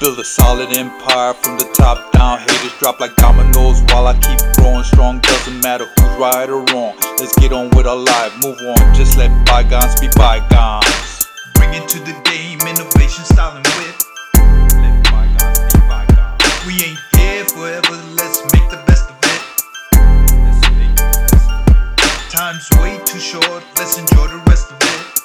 [0.00, 2.38] Build a solid empire from the top down.
[2.38, 5.18] Haters drop like dominoes while I keep growing strong.
[5.18, 6.94] Doesn't matter who's right or wrong.
[7.18, 8.94] Let's get on with our life, move on.
[8.94, 11.26] Just let bygones be bygones.
[11.54, 13.96] Bring it to the game, innovation, style, and wit.
[14.78, 16.46] Let bygones be bygones.
[16.64, 19.42] We ain't here forever, let's make the best of it.
[20.46, 20.94] Best of it.
[22.30, 25.18] Time's way too short, let's enjoy the rest of it.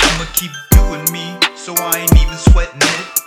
[0.00, 3.20] I'ma keep doing me, so I ain't sweating it.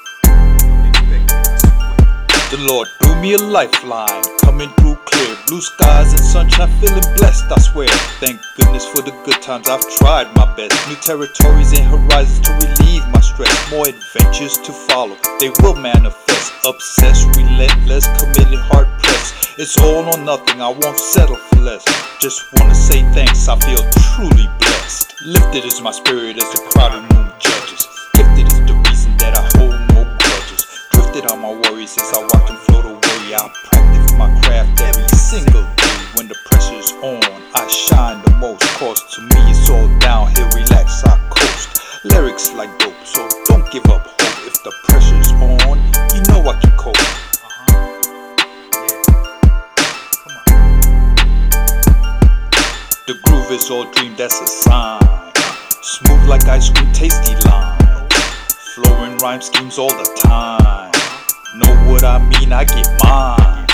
[2.53, 5.35] The Lord threw me a lifeline, coming through clear.
[5.47, 7.87] Blue skies and sunshine, feeling blessed, I swear.
[8.21, 10.73] Thank goodness for the good times, I've tried my best.
[10.87, 13.53] New territories and horizons to relieve my stress.
[13.71, 16.53] More adventures to follow, they will manifest.
[16.65, 19.57] Obsessed, relentless, committed, hard pressed.
[19.57, 21.83] It's all or nothing, I won't settle for less.
[22.19, 23.81] Just wanna say thanks, I feel
[24.13, 25.15] truly blessed.
[25.25, 27.22] Lifted is my spirit as the crowd room
[31.23, 33.35] Drifted on my worries as I watch them float away.
[33.35, 35.97] I practice my craft every single day.
[36.15, 37.23] When the pressure's on,
[37.55, 38.61] I shine the most.
[38.77, 42.03] Cause to me it's all downhill, relax, I coast.
[42.03, 44.47] Lyrics like dope, so don't give up hope.
[44.47, 45.77] If the pressure's on,
[46.13, 46.95] you know I can cope.
[53.07, 55.31] The groove is all dream, that's a sign.
[55.81, 58.09] Smooth like ice cream, tasty lime.
[58.75, 60.92] Flowing rhyme schemes all the time.
[61.55, 63.67] Know what I mean, I get mine.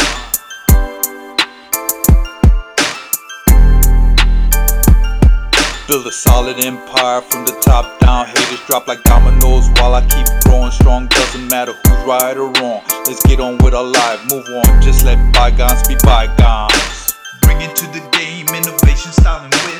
[5.87, 8.25] Build a solid empire from the top down.
[8.25, 11.07] Haters drop like dominoes while I keep growing strong.
[11.07, 12.81] Doesn't matter who's right or wrong.
[13.07, 14.81] Let's get on with our life, move on.
[14.81, 17.15] Just let bygones be bygones.
[17.43, 19.78] Bring it to the game, innovation, style, and wit.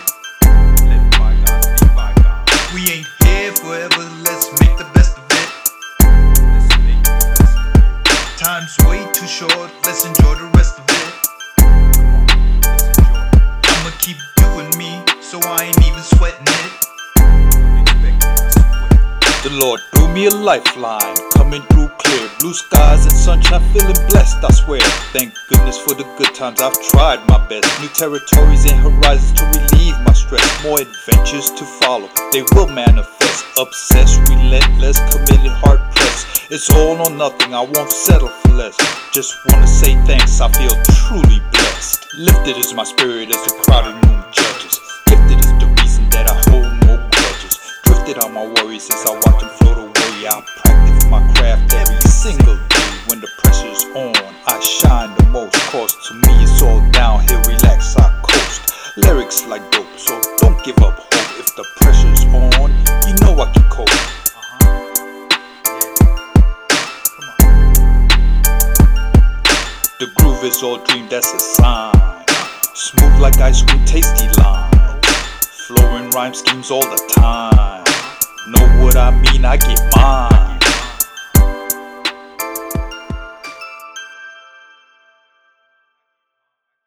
[8.69, 11.13] Time's way too short, let's enjoy the rest of it.
[13.66, 16.74] I'ma keep doing me, so I ain't even sweating it.
[19.44, 22.30] The Lord threw me a lifeline, coming through clear.
[22.40, 24.81] Blue skies and sunshine, feeling blessed, I swear.
[25.14, 27.68] Thank goodness for the good times, I've tried my best.
[27.81, 30.46] New territories and horizons to relieve my stress.
[30.64, 33.46] More adventures to follow, they will manifest.
[33.58, 36.52] Obsessed, relentless, committed, hard pressed.
[36.52, 38.78] It's all or nothing, I won't settle for less.
[39.14, 42.08] Just wanna say thanks, I feel truly blessed.
[42.18, 44.80] Lifted is my spirit as the crowded room judges.
[45.08, 47.59] Gifted is the reason that I hold no grudges.
[47.84, 50.28] Drifted on my worries as I watch them float away.
[50.28, 50.59] I
[51.09, 52.90] my craft every single day.
[53.08, 54.16] When the pressure's on,
[54.46, 55.56] I shine the most.
[55.72, 58.97] Cause to me it's all downhill, relax, I coast.
[58.97, 61.40] Lyrics like dope, so don't give up hope.
[61.40, 62.70] If the pressure's on,
[63.08, 63.90] you know I can cope.
[70.00, 72.26] The groove is all dream, that's a sign.
[72.76, 75.02] Smooth like ice cream, tasty line.
[75.68, 77.84] Flowing rhyme schemes all the time.
[78.50, 80.59] Know what I mean, I get mine.